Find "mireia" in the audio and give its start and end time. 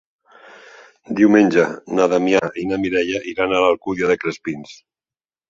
2.87-3.21